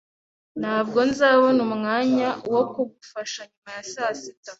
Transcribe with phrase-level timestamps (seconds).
[0.61, 4.49] Ntabwo nzabona umwanya wo kugufasha nyuma ya saa sita.